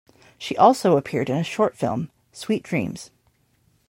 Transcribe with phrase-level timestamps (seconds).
[0.39, 3.11] She also appeared in a short film, "Sweet Dreams".